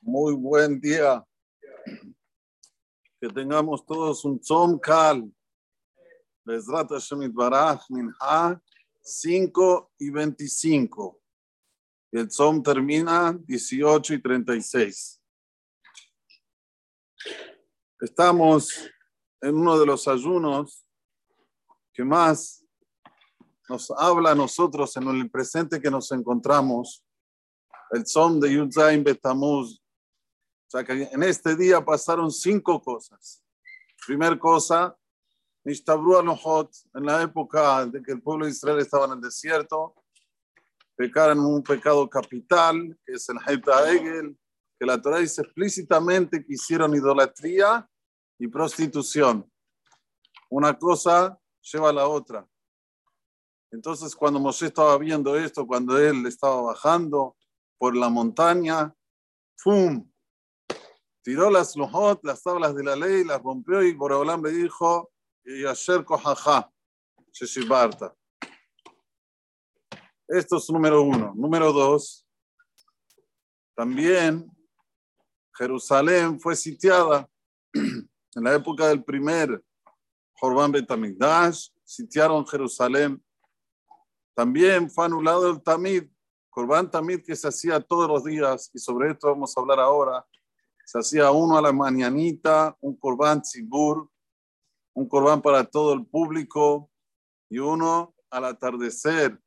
[0.00, 1.24] Muy buen día.
[3.20, 5.30] Que tengamos todos un Tzom Kal.
[6.44, 8.62] Bezrat Hashem Baraj Minha
[9.00, 11.20] 5 y 25.
[12.12, 15.20] Y el Tzom termina 18 y 36.
[18.00, 18.88] Estamos
[19.40, 20.86] en uno de los ayunos
[21.92, 22.64] que más
[23.68, 27.04] nos habla a nosotros en el presente que nos encontramos,
[27.90, 29.82] el Tzom de Yudzaim Betamuz.
[30.68, 33.42] O sea que en este día pasaron cinco cosas.
[34.06, 34.94] Primer cosa,
[35.64, 39.94] en la época de que el pueblo de Israel estaba en el desierto,
[40.94, 44.38] pecaron un pecado capital, que es el Haita Egel,
[44.78, 47.88] que la Torah dice explícitamente que hicieron idolatría
[48.38, 49.50] y prostitución.
[50.50, 52.46] Una cosa lleva a la otra.
[53.70, 57.36] Entonces, cuando Moshe estaba viendo esto, cuando él estaba bajando
[57.78, 58.94] por la montaña,
[59.56, 60.07] ¡fum!
[61.28, 65.10] Tiró las lujot, las tablas de la ley, las rompió y Boreolam le dijo,
[65.44, 66.72] y ayer jaja,
[67.34, 68.16] Sheshibarta.
[70.26, 71.34] Esto es número uno.
[71.36, 72.26] Número dos,
[73.76, 74.50] también
[75.52, 77.28] Jerusalén fue sitiada
[77.74, 79.62] en la época del primer
[80.32, 83.22] Jorban Betamigdash, sitiaron Jerusalén.
[84.34, 86.04] También fue anulado el Tamid,
[86.48, 90.26] Corban Tamid que se hacía todos los días, y sobre esto vamos a hablar ahora.
[90.88, 94.10] Se hacía uno a la mañanita, un Corban Tzibur,
[94.94, 96.90] un Corban para todo el público,
[97.50, 99.38] y uno al atardecer,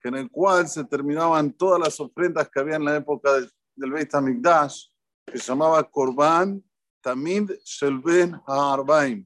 [0.00, 3.48] que en el cual se terminaban todas las ofrendas que había en la época del,
[3.76, 4.86] del Beit HaMikdash,
[5.24, 6.60] que se llamaba Corban
[7.00, 9.24] Tamid Shelben Ha'arbaim,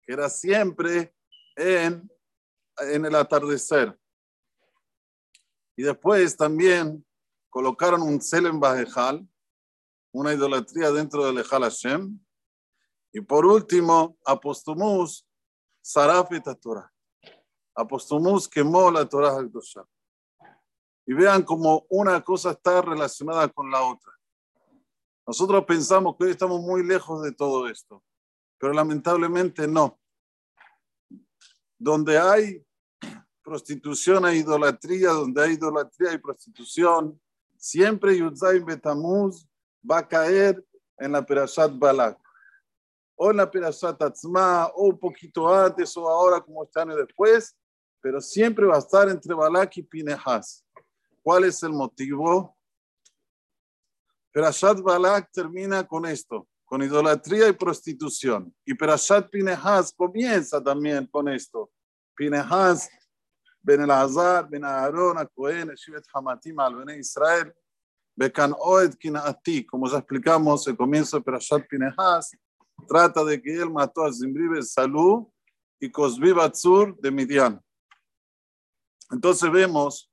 [0.00, 1.12] que era siempre
[1.56, 2.08] en,
[2.78, 3.98] en el atardecer.
[5.76, 7.04] Y después también
[7.50, 9.28] colocaron un Selem Bajejal,
[10.14, 12.20] una idolatría dentro del Ejal Hashem.
[13.12, 15.26] Y por último, Apostumus
[15.82, 16.90] Sarafet Torah.
[17.74, 19.50] Apostumus quemó la Torah al
[21.04, 24.12] Y vean cómo una cosa está relacionada con la otra.
[25.26, 28.04] Nosotros pensamos que hoy estamos muy lejos de todo esto,
[28.56, 29.98] pero lamentablemente no.
[31.76, 32.64] Donde hay
[33.42, 37.20] prostitución hay idolatría, donde hay idolatría y prostitución,
[37.56, 39.48] siempre Yudzaim Betamuz
[39.88, 40.64] va a caer
[40.98, 42.18] en la Perashat Balak.
[43.16, 47.56] O en la Perashat Atzma, o un poquito antes, o ahora como están después,
[48.00, 50.64] pero siempre va a estar entre Balak y Pinehas.
[51.22, 52.56] ¿Cuál es el motivo?
[54.32, 58.54] Perashat Balak termina con esto, con idolatría y prostitución.
[58.64, 61.70] Y Perashat Pinehas comienza también con esto.
[62.16, 62.90] Pinehas
[63.64, 67.50] Ben Elazar, Ben Aaron, Cohen, Shivet Hamatim, al Israel,
[68.16, 72.30] Bekan Oed Kinaati, como ya explicamos, el comienzo de Perashat Pinehas,
[72.88, 75.32] trata de que él mató a Zimri Salú
[75.80, 77.60] y Cosbi Batzur de Midian.
[79.10, 80.10] Entonces vemos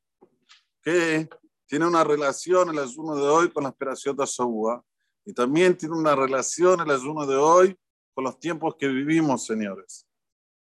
[0.81, 1.29] que
[1.67, 4.83] tiene una relación el ayuno de hoy con la esperación de Shavuot
[5.25, 7.78] y también tiene una relación el ayuno de hoy
[8.13, 10.07] con los tiempos que vivimos, señores.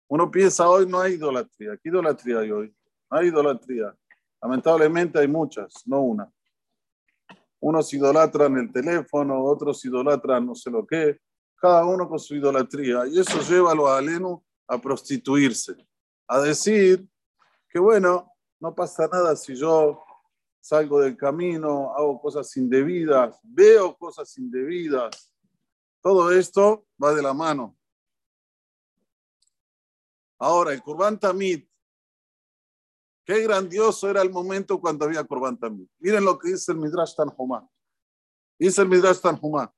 [0.07, 1.77] Uno piensa hoy no hay idolatría.
[1.77, 2.75] ¿Qué idolatría hay hoy?
[3.11, 3.95] No hay idolatría.
[4.41, 6.31] Lamentablemente hay muchas, no una.
[7.65, 11.19] Unos idolatran el teléfono, otros idolatran no sé lo qué,
[11.55, 13.07] cada uno con su idolatría.
[13.07, 15.75] Y eso lleva a los alenos a prostituirse,
[16.27, 17.09] a decir
[17.67, 19.99] que bueno, no pasa nada si yo
[20.61, 25.33] salgo del camino, hago cosas indebidas, veo cosas indebidas.
[26.01, 27.75] Todo esto va de la mano.
[30.37, 31.65] Ahora, el Kurban Tamid,
[33.25, 35.87] qué grandioso era el momento cuando había Kurban Tamid.
[35.99, 37.67] Miren lo que dice el Midrash Tanhumá.
[38.57, 39.73] Dice el Midrash Tanhumá.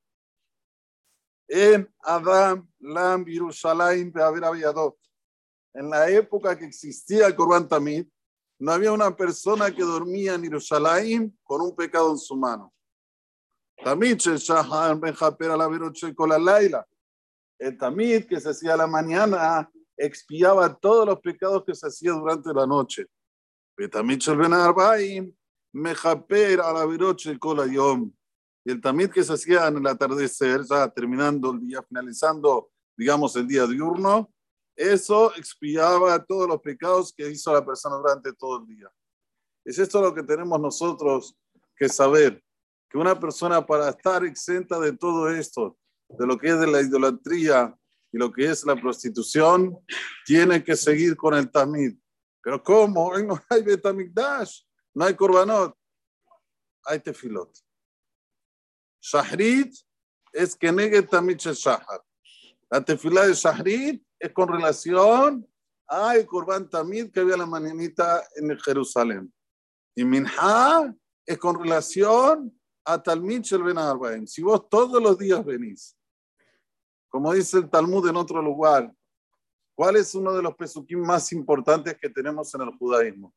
[1.47, 4.43] En Adam, Lam, Yerushalayim, Beaver
[5.73, 8.05] En la época que existía el Kurban Tamid,
[8.59, 12.73] no había una persona que dormía en Jerusalén con un pecado en su mano.
[13.83, 14.17] Tamid,
[17.59, 22.11] el tamid que se hacía a la mañana expiaba todos los pecados que se hacía
[22.11, 23.05] durante la noche.
[28.65, 33.35] Y el tamid que se hacía en el atardecer, ya terminando el día, finalizando, digamos,
[33.35, 34.29] el día diurno,
[34.75, 38.91] eso expiaba todos los pecados que hizo la persona durante todo el día.
[39.63, 41.35] Es esto lo que tenemos nosotros
[41.75, 42.43] que saber,
[42.89, 45.77] que una persona para estar exenta de todo esto,
[46.09, 47.77] de lo que es de la idolatría
[48.11, 49.77] y lo que es la prostitución,
[50.25, 51.97] tiene que seguir con el tamid.
[52.41, 53.07] Pero ¿cómo?
[53.07, 54.61] Hoy no hay betamigdash,
[54.93, 55.77] no hay korbanot,
[56.85, 57.57] hay tefilot.
[59.01, 59.73] Shahrit
[60.33, 62.01] es que negue también Shahar.
[62.69, 65.47] La tefilá de Shahrit es con relación
[65.87, 69.33] al Corban Tamid que había la mañanita en Jerusalén.
[69.95, 70.93] Y Minha
[71.25, 72.53] es con relación
[72.85, 74.27] a Talmid Shel Ben Arbaim.
[74.27, 75.97] Si vos todos los días venís,
[77.09, 78.93] como dice el Talmud en otro lugar,
[79.77, 83.31] ¿cuál es uno de los pesukim más importantes que tenemos en el judaísmo?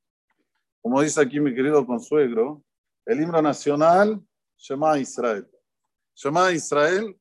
[0.80, 2.64] Como dice aquí mi querido consuegro,
[3.04, 4.18] el himno nacional,
[4.56, 5.46] Shema Israel.
[6.14, 7.14] Shema Israel,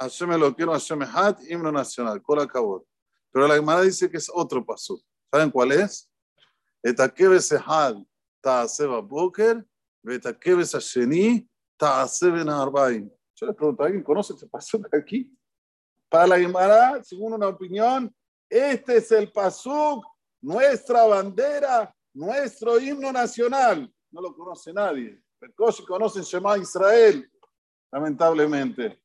[0.00, 2.82] Hashem quiero Hashem Echad, himno nacional, Kol Akabot.
[3.30, 4.98] Pero la Gemara dice que es otro paso.
[5.30, 6.10] ¿Saben cuál es?
[6.82, 7.96] Etakebe Sehad
[8.40, 9.64] Ta'aseba Boker,
[10.02, 11.46] Betakebe Sasheni
[11.76, 13.10] Ta'asebe Arbaim.
[13.34, 15.30] Yo les pregunto, ¿alguien conoce este paso aquí?
[16.08, 18.14] Para la Gemara, según una opinión,
[18.52, 20.04] este es el pasuk,
[20.42, 23.90] nuestra bandera, nuestro himno nacional.
[24.10, 25.22] No lo conoce nadie.
[25.38, 27.30] Pero si conocen Shema Israel,
[27.90, 29.02] lamentablemente.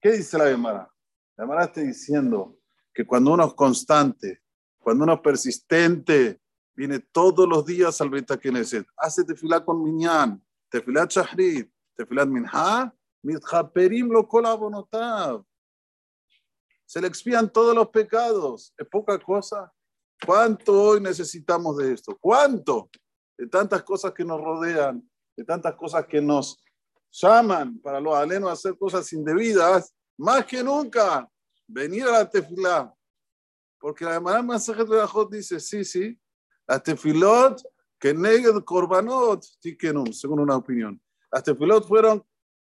[0.00, 0.88] ¿Qué dice la Gemara?
[1.36, 2.56] La Gemara está diciendo
[2.94, 4.42] que cuando uno es constante,
[4.78, 6.40] cuando uno es persistente,
[6.76, 12.94] viene todos los días al Beit Knesset, hace tefilá con minyan, tefilá shahrit, tefilá minha,
[13.20, 15.44] mitjaperim lo kolabonotav.
[16.88, 18.72] Se le expían todos los pecados.
[18.78, 19.70] Es poca cosa.
[20.24, 22.16] ¿Cuánto hoy necesitamos de esto?
[22.18, 22.88] ¿Cuánto?
[23.36, 25.06] De tantas cosas que nos rodean,
[25.36, 26.56] de tantas cosas que nos
[27.12, 31.30] llaman para los alenos a hacer cosas indebidas, más que nunca
[31.66, 32.94] venir a la tefilá.
[33.78, 36.18] Porque la Gemara Masajet Berajot dice, sí, sí,
[36.66, 37.62] las tefilot
[37.98, 40.98] que neged korbanot tikenum, según una opinión.
[41.30, 42.24] Las tefilot fueron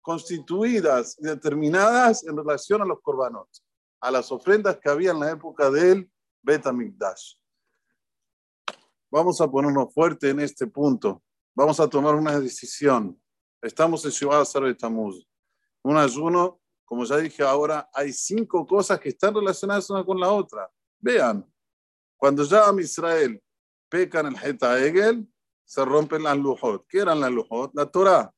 [0.01, 3.49] constituidas y determinadas en relación a los korbanot,
[4.05, 6.09] a las ofrendas que había en la época del
[6.43, 7.35] Betamikdash.
[9.09, 11.23] Vamos a ponernos fuerte en este punto.
[11.55, 13.19] Vamos a tomar una decisión.
[13.61, 15.25] Estamos en Shiva de Tamuz.
[15.83, 20.31] Un ayuno como ya dije ahora, hay cinco cosas que están relacionadas una con la
[20.31, 20.71] otra.
[20.99, 21.43] Vean,
[22.15, 23.41] cuando ya a Israel
[23.89, 25.27] pecan el Heta Egel,
[25.65, 26.85] se rompen las lujot.
[26.87, 27.71] ¿Qué eran las lujot?
[27.73, 28.31] La Torah.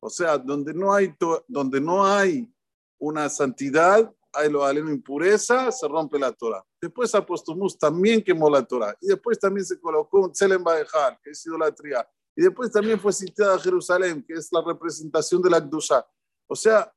[0.00, 1.14] O sea, donde no hay,
[1.46, 2.52] donde no hay
[2.98, 6.64] una santidad, hay lo aleno impureza, se rompe la Torah.
[6.80, 8.96] Después Apostomus también quemó la Torah.
[9.00, 12.08] Y después también se colocó un Tselem Baejar, que es idolatría.
[12.34, 16.06] Y después también fue citada Jerusalén, que es la representación de la Gdusha.
[16.46, 16.92] O sea,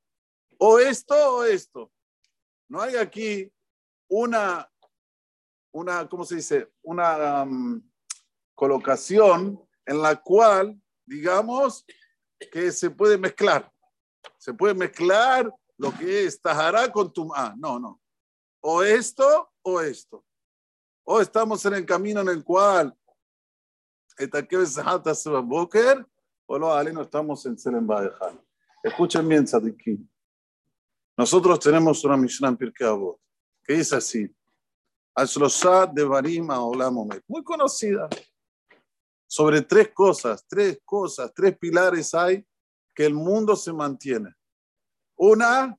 [0.57, 1.91] o esto o esto.
[2.69, 3.51] No hay aquí
[4.07, 4.69] una,
[5.73, 6.71] una ¿cómo se dice?
[6.81, 7.81] Una um,
[8.55, 11.85] colocación en la cual, digamos,
[12.51, 13.71] que se puede mezclar.
[14.38, 17.54] Se puede mezclar lo que es Tajará con Tumá.
[17.57, 18.01] No, no.
[18.62, 20.25] O esto o esto.
[21.04, 22.95] O estamos en el camino en el cual
[26.48, 27.88] o lo no estamos en Selem
[28.83, 30.07] Escuchen bien, Sadikim.
[31.18, 33.19] Nosotros tenemos una misión en Pirkei Avot,
[33.63, 34.36] que dice así,
[35.16, 38.07] Ashlosha de Barima Olamomet, muy conocida,
[39.27, 42.45] sobre tres cosas, tres cosas, tres pilares hay
[42.94, 44.33] que el mundo se mantiene.
[45.15, 45.77] Una,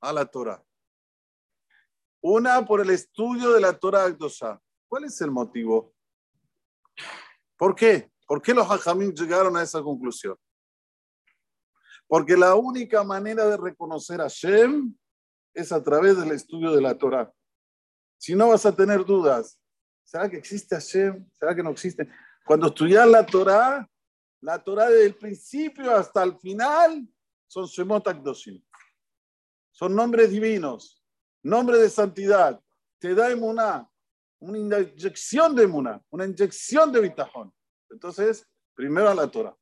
[0.00, 0.62] a la Torah.
[2.20, 4.60] Una, por el estudio de la Torah Akdosha.
[4.88, 5.94] ¿Cuál es el motivo?
[7.56, 8.10] ¿Por qué?
[8.26, 10.36] ¿Por qué los hajamim llegaron a esa conclusión?
[12.06, 14.96] Porque la única manera de reconocer a Shem
[15.54, 17.32] es a través del estudio de la Torah.
[18.18, 19.58] Si no vas a tener dudas,
[20.04, 21.28] ¿será que existe Hashem?
[21.32, 22.08] ¿Será que no existe?
[22.44, 23.88] Cuando estudias la Torah,
[24.40, 27.06] la Torah desde el principio hasta el final
[27.46, 28.62] son Shemot Akdoshim.
[29.76, 31.04] Son nombres divinos,
[31.42, 32.58] nombres de santidad.
[32.98, 33.86] Te da emuná,
[34.38, 37.52] una inyección de emuná, una inyección de bitajón.
[37.90, 39.54] Entonces, primero a la Torah.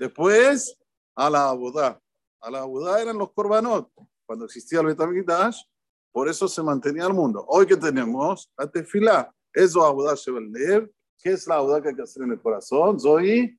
[0.00, 0.76] Después
[1.14, 2.02] a la Abudá.
[2.40, 3.88] A la Abudá eran los Korbanot.
[4.26, 5.62] Cuando existía el Betamikdash,
[6.10, 7.44] por eso se mantenía el mundo.
[7.46, 12.02] Hoy que tenemos la tefilá, eso Abudá Shebelnev, que es la Abudá que hay que
[12.02, 13.56] hacer en el corazón, Zoe,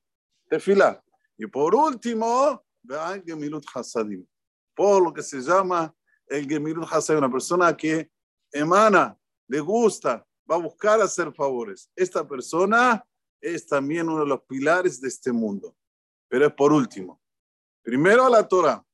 [0.50, 1.02] tefilá.
[1.38, 4.26] Y por último, vean Gemilut Hasadim.
[4.74, 5.94] Por lo que se llama
[6.26, 8.10] el Gemilut Hasadim, una persona que
[8.52, 11.90] emana, le gusta, va a buscar hacer favores.
[11.94, 13.04] Esta persona
[13.40, 15.76] es también uno de los pilares de este mundo.
[16.28, 17.20] Pero es por último.
[17.82, 18.84] Primero a la Torah,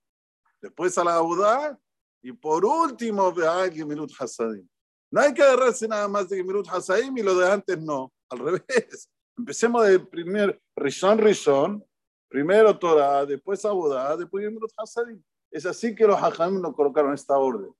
[0.60, 1.78] después a la Abudá
[2.22, 4.68] y por último a Gemirut Hasadim.
[5.10, 8.38] No hay que agarrarse nada más de Gemirut Hasadim y lo de antes no, al
[8.66, 9.08] revés.
[9.36, 11.84] Empecemos de primer Rishon Rishon,
[12.28, 15.22] primero Torah, después Abudá, después Gemirut Hasadim.
[15.50, 17.70] Es así que los Hajamim nos colocaron esta orden.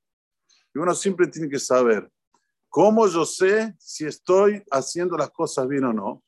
[0.75, 2.11] Y uno siempre tiene que saber
[2.69, 6.25] cómo yo sé si estoy haciendo las cosas bien o no.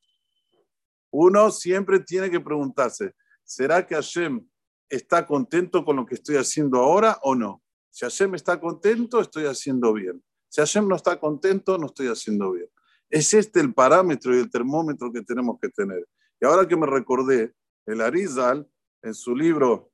[1.10, 4.46] Uno siempre tiene que preguntarse, ¿será que Hashem
[4.92, 7.62] está contento con lo que estoy haciendo ahora o no.
[7.90, 10.22] Si Hashem está contento, estoy haciendo bien.
[10.50, 12.68] Si Hashem no está contento, no estoy haciendo bien.
[13.08, 16.06] Es este el parámetro y el termómetro que tenemos que tener.
[16.38, 17.54] Y ahora que me recordé,
[17.86, 18.68] el Arizal,
[19.00, 19.91] en su libro,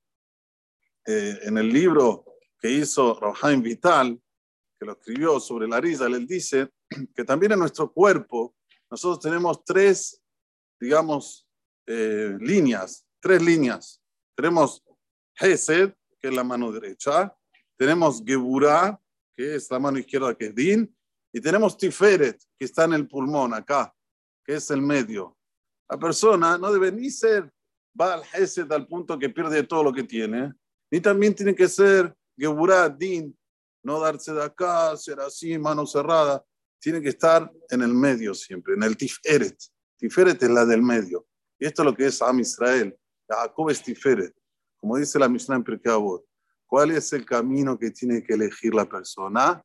[1.11, 2.23] eh, en el libro
[2.61, 4.21] que hizo Rohaim Vital,
[4.79, 6.69] que lo escribió sobre el Arizal, él dice
[7.17, 8.55] que también en nuestro cuerpo
[8.91, 10.23] nosotros tenemos tres,
[10.79, 11.49] digamos,
[11.87, 14.03] eh, líneas, tres líneas.
[14.37, 14.85] Tenemos
[15.41, 17.35] Hesed, que es la mano derecha,
[17.79, 19.01] tenemos Geburah,
[19.35, 20.95] que es la mano izquierda, que es Din,
[21.33, 23.95] y tenemos Tiferet, que está en el pulmón, acá,
[24.45, 25.39] que es el medio.
[25.89, 27.51] La persona no debe ni ser
[27.95, 30.53] Baal Hesed al punto que pierde todo lo que tiene,
[30.91, 33.37] ni también tiene que ser Geburah, Din,
[33.83, 36.45] no darse de acá, ser así, mano cerrada.
[36.81, 39.57] Tiene que estar en el medio siempre, en el Tiferet.
[39.97, 41.27] Tiferet es la del medio.
[41.59, 42.97] Y esto es lo que es Am Israel.
[43.29, 44.35] Jacob es Tiferet.
[44.81, 45.93] Como dice la Mishnah en Pirkei
[46.67, 49.61] ¿cuál es el camino que tiene que elegir la persona?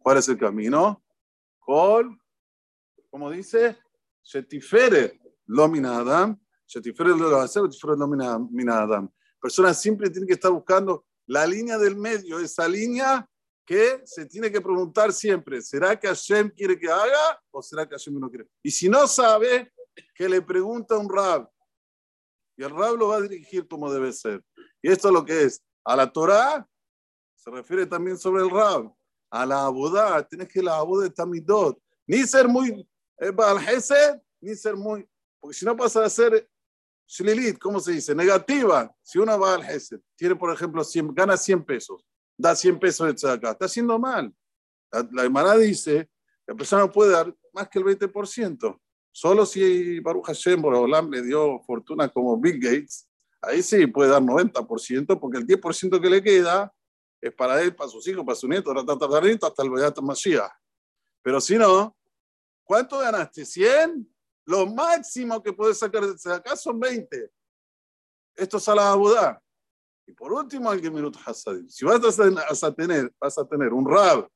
[0.00, 1.02] ¿Cuál es el camino?
[1.60, 2.20] Con,
[3.10, 3.78] como dice,
[4.24, 8.08] Shetiferet lo minadam, Shetiferet lo hacer, Shetiferet lo
[8.50, 9.10] minadam.
[9.40, 13.28] Persona siempre tiene que estar buscando la línea del medio, esa línea
[13.64, 17.94] que se tiene que preguntar siempre, ¿será que Hashem quiere que haga o será que
[17.94, 18.46] Hashem no quiere?
[18.62, 19.70] Y si no sabe,
[20.14, 21.48] que le pregunta a un rab.
[22.56, 24.42] Y el rab lo va a dirigir como debe ser.
[24.80, 25.62] Y esto es lo que es.
[25.84, 26.66] A la Torah
[27.36, 28.92] se refiere también sobre el rab.
[29.30, 31.78] A la abodá, tienes que la abodá de Tamidot.
[32.06, 33.32] Ni ser muy eh,
[34.40, 35.06] ni ser muy.
[35.40, 36.48] Porque si no pasa a ser
[37.08, 38.14] shlilit, ¿cómo se dice?
[38.14, 38.94] Negativa.
[39.02, 42.04] Si uno va al Hesed, tiene, por ejemplo, 100, gana 100 pesos
[42.38, 43.50] da 100 pesos de tzedakah.
[43.50, 44.32] Está haciendo mal.
[45.12, 46.08] La, hermana dice
[46.46, 48.80] la persona puede dar más que el 20%.
[49.12, 53.06] Solo si Baruch Hashem Olam le dio fortuna como Bill Gates,
[53.42, 56.72] ahí sí puede dar 90%, porque el 10% que le queda
[57.20, 60.52] es para él, para sus hijos, para su nieto, hasta el Bayat Mashiach.
[61.20, 61.96] Pero si no,
[62.64, 63.42] ¿cuánto ganaste?
[63.42, 64.06] ¿100?
[64.48, 67.30] Lo máximo que puedes sacar de acá son 20.
[68.34, 69.42] Esto es a la Abudá.
[70.06, 71.68] Y por último, el Gemirut Hasadim.
[71.68, 74.26] Si vas a, tener, vas a tener un rab,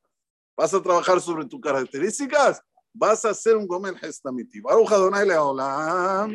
[0.55, 2.61] vas a trabajar sobre tus características,
[2.93, 4.61] vas a hacer un Gomen Hestamiti.
[4.61, 6.31] Baruch Adonai Leolam.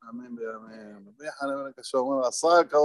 [0.00, 1.14] Amén, amén.
[1.16, 2.76] Déjame ver que yo me la saca,